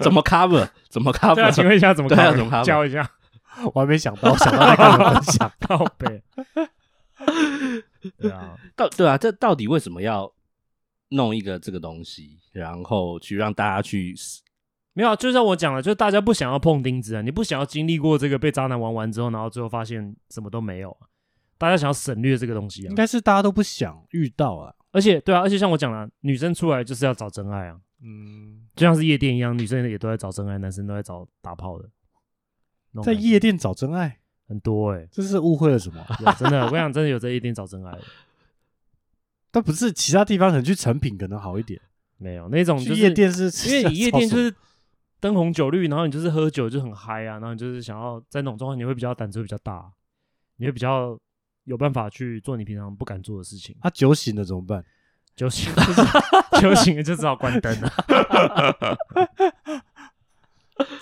[0.00, 0.66] 怎么 cover？
[0.88, 1.50] 怎么 cover？
[1.52, 2.64] 请问一下怎么 cover？
[2.64, 3.08] 教一下，
[3.74, 5.52] 我还没想到，想到再跟你们分享。
[5.60, 6.22] 靠北。
[8.18, 10.32] 对啊， 到对啊，这到底为什么要
[11.10, 14.14] 弄一个这个东西，然后去让大家去？
[14.94, 21.08] 没有、啊，就像我讲的，就是大家不想要碰钉子啊，你不想要经历过这个被渣男玩完之后，然后最后发现什么都没有啊，
[21.56, 22.90] 大家想要省略这个东西啊。
[22.90, 31.88] 应该是大家都不想遇到啊，而且对啊，而且像我讲的，女生出来就是要找真爱啊，嗯，就像是夜店一样，女生也都在找真爱，男生都在找打炮的，
[33.02, 34.18] 在夜店找真爱。
[34.52, 36.04] 很多哎、欸，这是误会了什么？
[36.38, 38.00] 真的，我跟你讲，真的有在夜店找真爱的，
[39.50, 41.80] 但不是其他地方，可能去成品可能好一点。
[42.18, 44.54] 没有那种就是夜店是，因为你夜店就是
[45.20, 49.90] 灯红酒绿，然后你就是喝酒就很嗨啊，然后你就是想要在那种状况，你会比较胆子会比较大，
[50.58, 51.18] 你会比较
[51.64, 53.74] 有办法去做你平常不敢做的事情。
[53.80, 54.84] 他、啊、酒醒了怎么办？
[55.34, 56.02] 酒醒了、就是，
[56.60, 57.90] 酒醒了就只好关灯了。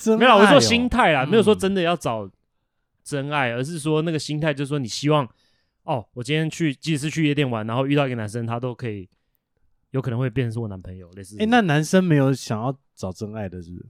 [0.18, 2.30] 没有，我说心态啦，嗯、没有说真的要找。
[3.10, 5.28] 真爱，而是说那个心态，就是说你希望，
[5.82, 9.08] 哦，我今天去，即使是去夜店玩，然后遇到一个男生，他都可以，
[9.90, 11.36] 有可能会变成是我男朋友，类似。
[11.36, 13.86] 哎、欸，那男生没有想要找真爱的，是不是？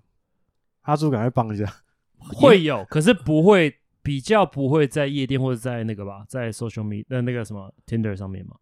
[0.83, 1.70] 阿朱赶快帮一下，
[2.18, 8.56] 会有，可是不会，比较不会在夜店或者在那个吧，在 social media 那那个什么 Tinder 上面嘛，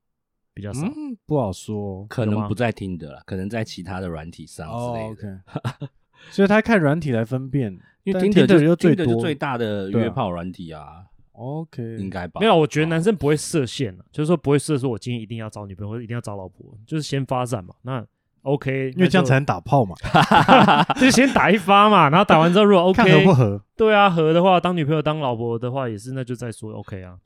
[0.52, 5.44] 比较少，嗯、不好说，可能不在 Tinder 了，可能在其他的软体上之类的。
[5.52, 5.88] Oh, OK，
[6.30, 7.78] 所以他看软体来分辨。
[8.04, 12.40] 因为 Tinder 就最多最大的约炮软体啊，OK，应该吧？
[12.40, 17.74] 没有，我觉得男生不会设限，就是说不会设说，我今天一定要找女朋友，或者一定要找老婆，就是先发展嘛。
[17.82, 18.02] 那
[18.42, 19.94] OK，因为这样才能打炮嘛
[20.98, 23.62] 就先打一发嘛，然后打完之后如果 OK， 看合不合？
[23.76, 27.18] 对啊，合的话当女朋友当老婆的话也是，那就再说 OK 啊。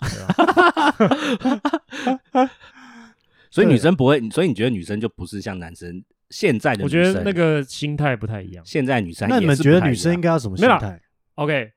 [3.52, 6.02] 所以女生不会，所以你觉得女生就不是像男生？
[6.33, 8.64] 现在的女生，我觉得那个心态不太一样。
[8.66, 10.99] 现在女生，那你们觉得女生应该要什么心态
[11.35, 11.71] ？OK，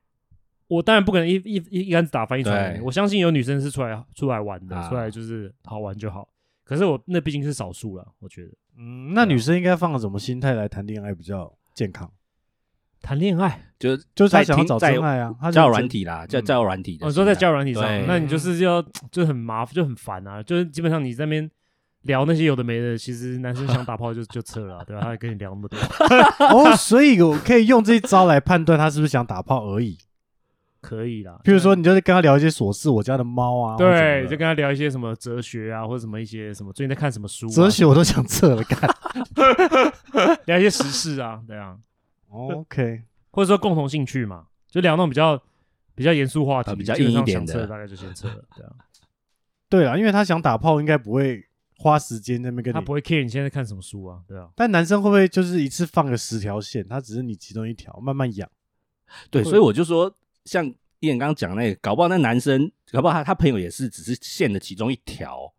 [0.67, 2.81] 我当然不可能一一一竿子打翻一船人。
[2.83, 6.27] 我相信有女生是出来出来玩的，出来就是好玩就好。
[6.63, 8.51] 可是我那毕竟是少数了，我觉得。
[8.77, 12.09] 嗯，那女生应该放个什么心态来谈恋爱比较健康？
[13.01, 16.97] 谈恋爱就就是在想要找真爱啊，交友软体啦，叫交友软体。
[17.01, 21.51] 我说在交友软体上，那你就是要就很麻烦，就很烦啊，就是基本上你在那边。
[22.05, 25.01] 聊那些有的没的，其实男生想打炮就就撤了， 对吧？
[25.03, 25.77] 他还跟你聊那么多，
[26.49, 29.97] 哦，所以我可以用这一招来判断他是不是想打炮而已。
[30.81, 31.39] 可以啦。
[31.43, 38.79] 比如说，你就是跟他聊一些琐事，我家的猫啊，对，就跟他聊一些什么哲学啊，或者什么一些什么最近在看什么书，哲学我都想撤了，干
[40.45, 41.75] 聊一些时事啊，对啊
[42.29, 45.41] ，OK，或者说共同兴趣嘛，就聊那种比较
[45.95, 48.71] 比较严肃话题，比较硬一点的，大概就先撤了，对啊。
[49.67, 51.43] 对啊，因为他想打炮，应该不会
[51.77, 54.49] 花时间在那边跟你，他不会 care 你现在看什么书啊，对啊。
[54.55, 58.49] 但男生会不会就是一次放个十条线，他只是你其中一条，慢慢养？
[59.29, 60.13] 对，所以我就说，
[60.45, 60.65] 像
[60.99, 65.53] 伊人刚刚讲那个，搞不好那男生，搞不好他他朋友也是只是线的其中一条，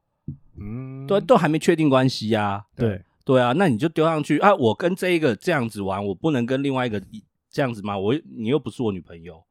[0.59, 2.65] 嗯，都都还没确定关系呀、啊。
[2.75, 7.01] 对对啊，那你就丢上去啊，我跟这一个这样子玩，我不能跟另外一个
[7.51, 7.97] 这样子吗？
[7.99, 9.43] 我你又不是我女朋友。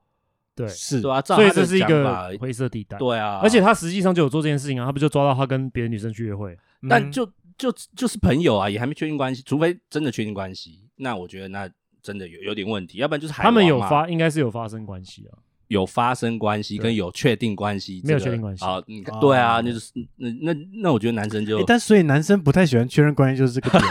[0.55, 2.97] 对，是，对啊，所以这是一个灰色地带。
[2.97, 6.57] 对啊，而且他实际上就有做这件事情啊，他不就抓到他跟别的女生去约会？
[6.89, 7.25] 但就
[7.57, 11.69] 就就是朋友啊，也还没确定关系，除非真的确定关系，那我觉得那
[12.01, 15.35] 真的有有点问题，要不然就是他们有发，应该是有发生关系啊，
[15.67, 18.81] 有发生关系跟有确定关系，没有确定关系啊？
[19.19, 23.81] 对啊，那就是那那那我觉得男生就，但所以男生不太喜欢确认关系，就是这个点，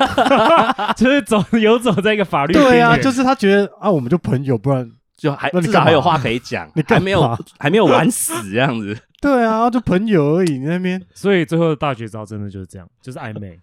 [0.96, 4.90] 就是走游走在一个法律对啊，就是他觉得啊，我们就朋友，不然。
[5.24, 8.94] 就还至少还有话可以讲， 你还没有还没有玩死这样子。
[9.22, 11.02] 对啊，就朋友而已，你那边。
[11.14, 13.58] 所以最后的大绝招真的就是这样，就是暧昧，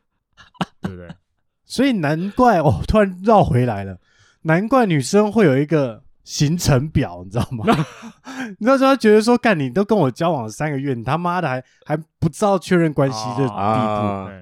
[0.81, 1.07] 对不对？
[1.63, 3.95] 所以难怪哦，突然绕回来了，
[4.41, 7.63] 难怪女生会有一个行程表，你知道吗？
[8.57, 13.53] 你知道说她觉得说，干你都跟我交往三个月，你他妈的还还不知道确认关系的地步，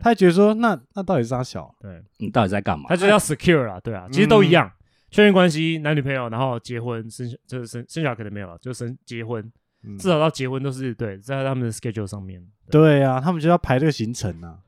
[0.02, 1.70] 她、啊、觉得说那那到底是啥小？
[1.82, 2.86] 对，你到底在干嘛？
[2.88, 4.66] 她就要 secure 了，对啊，其实都一样。
[4.66, 4.72] 嗯
[5.12, 9.52] 确认关系，男女朋友，然后结婚生，就是生生小孩可能没有了，就生结婚，
[9.84, 12.46] 嗯、至少到结婚都是对，在他们的 schedule 上面。
[12.70, 14.60] 对，对啊，他们就要排这个行程啊，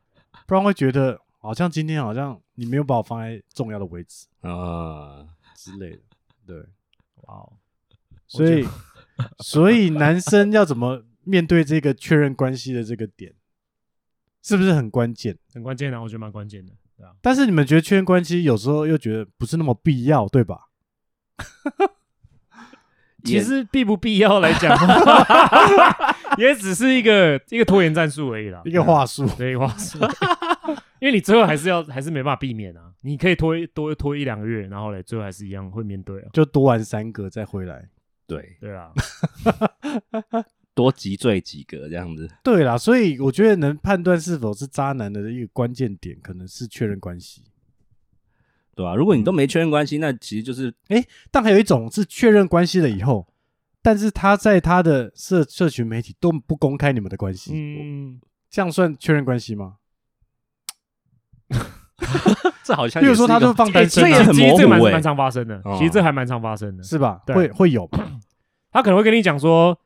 [0.47, 5.99] 不然会觉得好像今天好像你没有把我放在重要的位置啊之类的。
[6.45, 6.58] 对，
[7.27, 7.54] 哇哦，
[8.27, 8.65] 所以
[9.39, 13.32] 所以男生要怎么面对这个确认关系的这个点，
[14.41, 15.38] 是不是很关键？
[15.54, 16.73] 很关键啊，我觉得蛮关键的。
[17.22, 20.68] 但是你们觉得确认关系有时候又觉得不是那么必要，对吧？
[23.24, 24.76] 其实必不必要来讲，
[26.38, 30.00] 也只是一个一个拖延战术而已啦，一个话术，对，话术。
[31.00, 32.92] 因为你最后还是要，还是没办法避免啊。
[33.02, 36.30] 你可以拖多拖一两个月，然后嘞，最后还是一样会面对啊。
[36.34, 37.90] 就多玩三个再回来，
[38.28, 38.92] 对对啊。
[40.73, 47.43] 多几罪几个这样子，对啦，所以我觉得能判断是否是渣男的一个关键点，可能是确认关系，
[48.73, 48.95] 对吧、啊？
[48.95, 53.27] 如果你都没确认关系，那其实就是，哎、欸，但还有一种是确认关系了以后，
[53.81, 59.75] 但是他在他的社社群媒体都不公开你们的关系，嗯，这样算确认关系吗？
[62.63, 67.21] 这好像，比如说他都放单身、啊，这也很模糊、欸，蛮常发生的，哦、其实这还蛮常发生的，是吧？
[67.27, 67.89] 会会有，
[68.71, 69.77] 他可能会跟你讲说。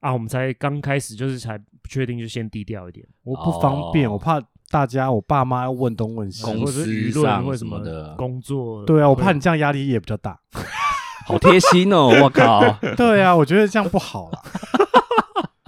[0.00, 3.06] 啊，我们才刚开始，就是才不确定，就先低调一点。
[3.24, 8.84] 我不方便，我怕大家，我爸妈要问东问西，公司舆论或什么的工作。
[8.84, 10.38] 对啊，我怕你这样压力也比较大。
[11.26, 12.62] 好贴心哦，我靠！
[12.96, 14.40] 对啊，我觉得这样不好啦。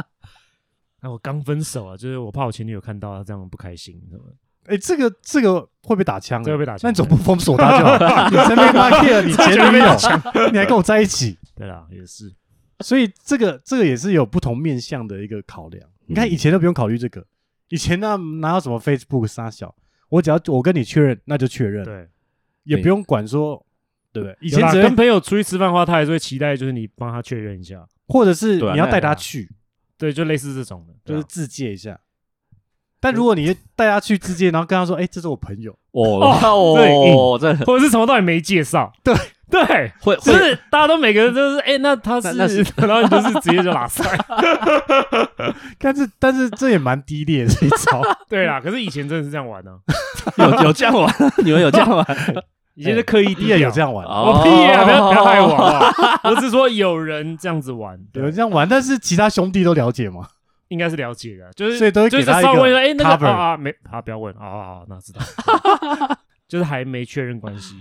[1.03, 4.23] 那我刚分手啊，就是我怕我前女友看到，她这样不开心，什么？
[4.67, 8.29] 哎，这个这个会被打枪，这个被打枪，那你总不封锁他就好？
[8.31, 11.37] 你身边发现了你前女友，你还跟我在一起？
[11.57, 12.33] 对啦，也是。
[12.85, 15.89] 所以这个这个也是有不同面向的一个考量。
[16.07, 17.25] 你看以前都不用考虑这个，
[17.69, 19.75] 以前呢哪有什么 Facebook 杀小，
[20.09, 22.09] 我只要我跟你确认，那就确认，对，
[22.65, 23.65] 也不用管说，
[24.13, 24.37] 对不对？
[24.41, 29.49] 以前跟朋友出去吃饭的话，他还是会期待就是你帮他确认一下，或者是你要带他去，
[29.97, 32.01] 对，就类似这种的，就是自介一下。
[32.99, 39.15] 但如果你带他去自介，然后跟他说，哎，这是我朋友，哦哦，这或者是从头到尾没介绍，对。
[39.51, 42.37] 对，会就是大家都每个人都是哎，那他是，
[42.77, 44.05] 然后你就是直接就拉塞。
[45.79, 48.03] 但是但是这也蛮低劣的一招。
[48.29, 49.73] 对啦，可是以前真的是这样玩呢，
[50.37, 51.13] 有有这样玩，
[51.45, 52.07] 你们有这样玩？
[52.77, 54.85] 以前是刻意低调有这样玩，我屁啊！
[54.85, 55.93] 不要不要害我啊！
[56.25, 60.27] 我是说有人这样子玩，有人这样玩，但是其他兄弟都了解吗？
[60.69, 62.77] 应该是了解的，就是所以都会给他一个 cover。
[62.77, 65.21] 哎，那个啊没，好不要问，好好好，那知道，
[66.49, 67.75] 就是还没确认关系。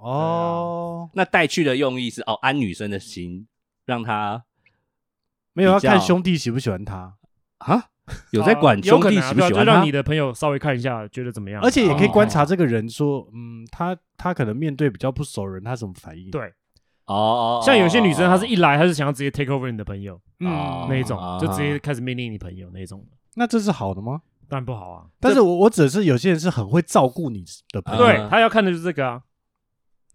[0.00, 3.46] 哦，那带去的用意是哦，安女生的心，
[3.84, 4.44] 让她
[5.52, 7.16] 没有要看兄弟喜不喜欢他
[7.58, 7.84] 啊？
[8.30, 9.58] 有在管兄弟喜不喜欢他？
[9.58, 11.60] 就让你的朋友稍微看一下，觉得怎么样？
[11.62, 16.30] 而且也可以观察这个人，说，嗯，他他可能面对比较不熟人，他什么反应？
[16.30, 16.52] 对，
[17.06, 23.04] 哦，像有些女生，她是一来，她是想要直接 take over 你的朋友，嗯，那一种就直接开始命令你朋友那一种。
[23.34, 24.22] 那这是好的吗？
[24.48, 25.04] 当然不好啊。
[25.20, 29.20] 但是我我指的是有些人是很会照顾你的朋友，对他要看的就是这个啊。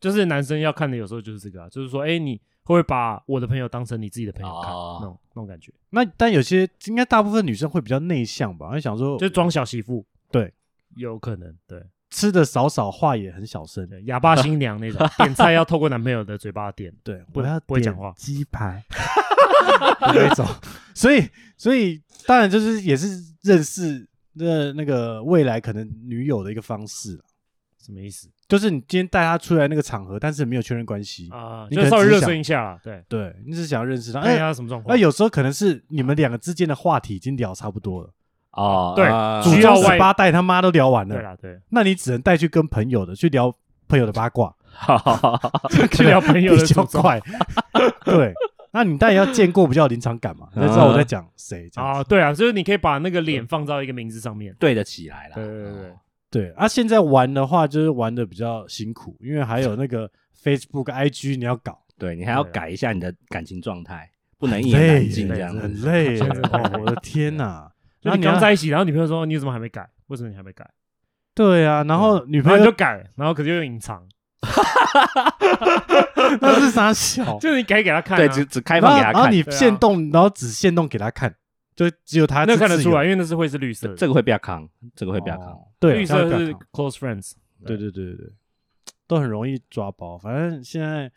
[0.03, 4.69] 就是男生要看的，有时候就是这个啊，就是说，哎，你会不会把我的朋友当成你自己的朋友看？
[4.69, 8.67] 哦那种那种感觉，那但有些应该大部分女生会比较内向吧？
[8.69, 10.53] 会想说，就装小媳妇，对，
[10.97, 13.87] 有可能，对吃的少少，话也很小声。
[13.87, 18.83] 对，哑巴新娘那种， 点菜要透过男朋友的嘴巴点，对，不我要不会讲话鸡排
[20.01, 20.45] 那种。
[20.93, 21.27] 所以，
[21.57, 23.07] 所以当然就是也是
[23.41, 27.23] 认识那那个未来可能女友的一个方式啦
[27.83, 31.67] 什么意思就是你今天带他出来那个场合，但是没有确认关系啊？
[31.69, 34.21] 你就稍微热身一下啦，对，对，你只是想要认识他。
[34.21, 34.95] 看一哎，他什么状况。
[34.95, 38.09] 那有时候可能是你们两个之间的话题已经聊差不多了，
[38.51, 43.53] 哦，对啊祖宗需要外十八代他妈都聊完了，对啦，对，那你只能带去跟朋友的去聊
[43.87, 44.53] 朋友的八卦
[45.91, 47.19] 去聊朋友的比较快。
[48.05, 48.33] 对，
[48.71, 51.99] 那你当然要见过比较有临场感嘛，才知道我在讲谁这样子。
[51.99, 54.55] 啊，对啊，就是你可以把那个脸放到一个名字上面。
[54.59, 55.35] 对得起来了。
[55.35, 55.93] 对对对
[56.33, 60.09] 对啊，现在玩的话就是玩的比较辛苦，因为还有那个
[60.43, 64.09] Facebook、IG 你要搞，对你还要改一下你的感情状态，
[64.39, 65.59] 不能一累言难尽这样子。
[65.61, 66.19] 很累
[66.51, 67.69] 哦，我的天哪！
[68.01, 69.87] 就然后你刚在一起，然后女朋友说你怎么还没改？
[70.07, 70.67] 为什么你还没改？
[71.35, 74.03] 对啊，然后女朋友就改，然后可是又隐藏，
[76.41, 81.33] 那是啥小，就是你改给他看啊，对，只只开放给他看，然后你限动，然后只限动给他看，
[81.75, 85.47] 就只有他那看得出来，因为那是会是绿色的，这个会比较康，这个会比较康。
[85.47, 87.33] 哦对，绿色是 close friends。
[87.65, 88.33] 对对对对对，
[89.07, 90.17] 都很容易抓包。
[90.17, 91.11] 反正现在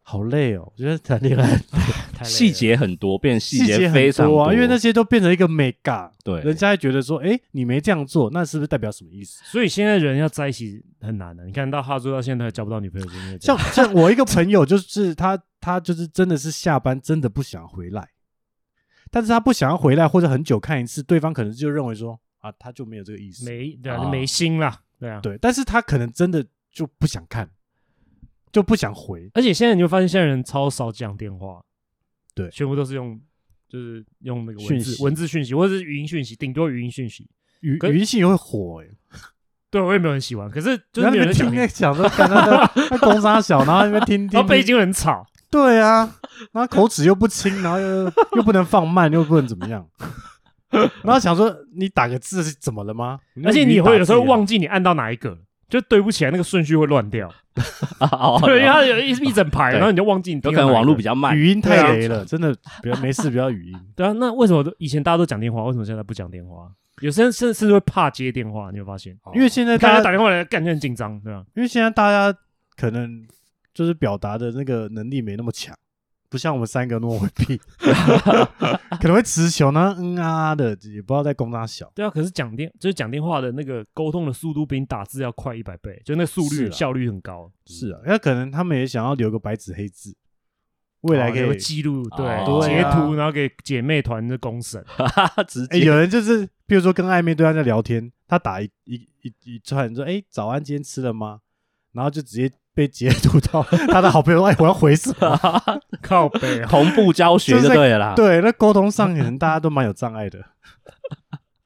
[0.00, 1.58] 好累哦，我觉得谈恋爱
[2.22, 9.42] 细节很多，变细细节节非常多啊，因为那些都变成一个美感，对人家会觉得说，哎，你没这样做，那是不是代表什么意思？
[9.44, 11.44] 所以现在人要在一起很难的。
[11.44, 18.08] 你看到哈猪到现在还交不到女朋友，就因为像像我一个朋友，就是他他就是真的是下班真的不想回来，
[19.14, 24.10] 但是他不想要回来或者很久看一次，对方可能就认为说啊，他就没有这个意思，没对啊，啊。
[24.10, 25.20] 没心啦，对啊。
[25.20, 27.48] 对，但是他可能真的就不想看，
[28.50, 31.62] 就不想回，而且现在你会发现，现在人超少讲电话，
[32.34, 32.50] 对。
[32.50, 33.20] 全部都是用
[33.68, 35.02] 就是用那个文字讯息。
[35.04, 37.30] 文字讯息，或者是语音讯息，顶多语音讯息。
[37.60, 38.88] 语可语音信也会火哎、
[39.70, 45.24] 对我也没有很喜欢，可是就是然后你们听没有人讲那讲说，看他在他公杀小，然后那边听听听，然后背景很吵，
[45.54, 46.12] 对啊，
[46.50, 49.86] 然后口齿又不清， 然后又又不能放慢，又不能怎么样，
[51.04, 53.20] 然后想说你打个字是怎么了吗？
[53.44, 55.38] 而且你会有时候忘记，你按到哪一个，
[55.68, 57.32] 就对不起来，那个顺序会乱掉。
[58.00, 62.52] 哦对，因为它有一一整排，然后你就忘记你有可能网络比较慢，语音太雷了，真的
[62.82, 63.78] 不要没事不要语音。
[63.94, 66.68] 对啊，那为什么都以前大家都讲电话，为什么现在不讲电话？
[67.00, 69.16] 有些人甚甚至会怕接电话，你有发现？
[69.34, 71.44] 因为现在大家打电话来，感觉很紧张，对吧？
[71.54, 72.36] 因为现在大家
[72.76, 73.24] 可能
[73.74, 75.76] 就是表达的那个能力没那么强，
[76.30, 77.60] 不像我们三个那么回避，
[79.00, 81.90] 可能会词穷呢，嗯啊的，也不知道在攻哪小。
[81.94, 87.50] 对啊，可是讲电就是讲电话的那个沟通的速度比你打字要快一百倍，就那速率是啊效率很高。
[87.66, 90.16] 是啊，那可能他们也想要留个白纸黑字，
[91.02, 91.56] 未来可以哦有个。
[91.56, 94.84] 记录，哦对，截图，然后给姐妹团的公审。
[94.96, 101.40] 哎、直接有人就是，比如说跟暧昧对象在聊天，他打一一一一串说：“哎、早安，今天吃了吗？”
[101.92, 105.38] 然后就直接被截图到 他的好朋友，哎，我要回什么？
[106.02, 108.14] 靠背啊， 同步教学就对了啦。
[108.14, 110.38] 对，那沟通上可能大家都蛮有障碍的，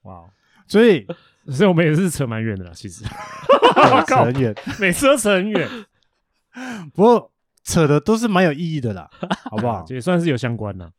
[0.03, 0.25] 哇！
[0.67, 1.07] 所以
[1.51, 4.55] 所以我们也是扯蛮远的啦，其实对扯很远。
[4.79, 5.69] 每次都扯很远，
[6.95, 7.33] 不过
[7.65, 9.09] 扯的都是蛮有意义的啦，
[9.51, 9.85] 好不好？
[9.89, 10.93] 也算是有相关的。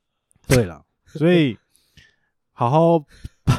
[0.48, 1.56] 对了，所以
[2.52, 3.06] 好好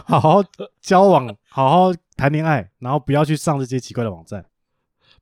[0.06, 0.42] 好好
[0.80, 4.44] 交往，好好谈恋爱，然后不要去上这些奇怪的网站。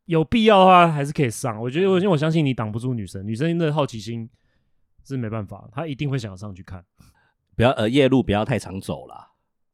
[0.09, 1.61] 有必要的话还是可以上。
[1.61, 4.29] 我觉得，因为我相信你挡不住女生，女生的好奇心
[5.05, 6.83] 是没办法，她一定会想要上去看。
[7.55, 9.33] 不要呃夜路不要太常走啦。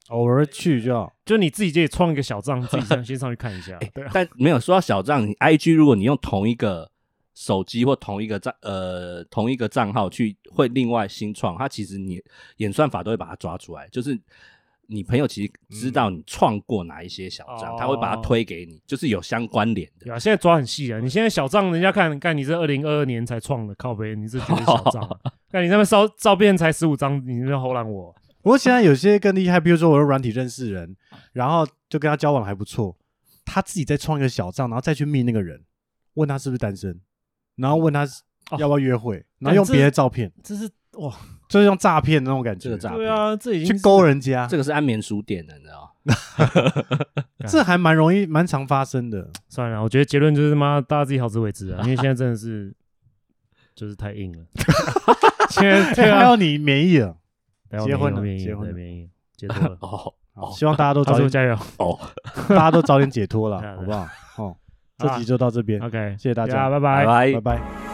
[0.08, 1.12] 偶尔去就好。
[1.24, 3.78] 就你自己创一个小账，自己先先上去看一下。
[3.94, 6.90] 对啊，但没有说到小账，你 IG 如果你用同一个
[7.34, 12.20] 手机或同一个账呃同一个账号去会另外新创，它其实你
[12.56, 14.18] 演算法都会把它抓出来，就是
[14.88, 20.06] 你朋友其实知道你创过哪一些小账，嗯他会把它推给你，就是有相关联的。
[20.06, 21.00] 对啊，现在抓很细啊。
[21.00, 24.54] 你现在小账，人家看看你这二零二二年才创的，靠背，你是小
[24.90, 25.18] 账啊。
[25.50, 28.14] 看你那边照照片才十五张，你那边唬烂我。
[28.42, 30.94] 不过现在有些更厉害，比如说我用软体认识人，
[31.32, 32.94] 然后就跟他交往还不错，
[33.44, 35.62] 他自己再创一个小账，然后再去密那个人，
[36.14, 37.00] 问他是不是单身，
[37.56, 38.06] 然后问他
[38.58, 40.68] 要不要约会，然后用别的照片，这是
[40.98, 41.12] 哇，
[41.48, 46.14] 就是用诈骗的那种感觉，这个诈骗对啊，这已经去勾人家，这个是安眠书店的，你知道吗？
[47.48, 49.30] 这还蛮容易、蛮常发生的。
[49.48, 52.74] 算了，我觉得结论就是妈，大家自己好自为之啊， 因为现在真的是
[53.74, 54.44] 就是太硬了。
[55.50, 57.16] 现 在还有你免疫了，
[57.68, 59.76] 不要结婚了免疫结婚了免疫解脱了。
[59.80, 61.96] 哦好希望大家都早点，加油哦，
[62.48, 64.08] 大家都早点解脱了好不好？
[64.36, 64.56] 哦，
[64.98, 67.32] 这集就到这边，，OK，谢谢大家拜拜拜。
[67.34, 67.93] 拜拜。